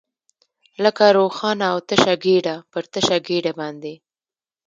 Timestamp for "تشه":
1.89-2.13, 2.93-3.17